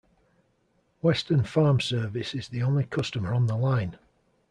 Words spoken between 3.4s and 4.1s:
the line.